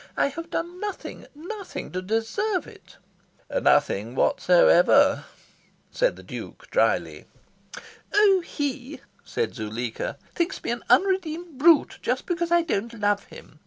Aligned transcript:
I 0.17 0.29
have 0.29 0.49
done 0.49 0.79
nothing, 0.79 1.27
nothing 1.35 1.91
to 1.91 2.01
deserve 2.01 2.65
it." 2.65 2.97
"Nothing 3.53 4.15
whatsoever," 4.15 5.25
said 5.91 6.15
the 6.15 6.23
Duke 6.23 6.71
drily. 6.71 7.27
"Oh 8.11 8.41
HE," 8.43 9.01
said 9.23 9.53
Zuleika, 9.53 10.17
"thinks 10.33 10.63
me 10.63 10.71
an 10.71 10.83
unredeemed 10.89 11.59
brute; 11.59 11.99
just 12.01 12.25
because 12.25 12.51
I 12.51 12.63
don't 12.63 12.99
love 12.99 13.25
him. 13.25 13.59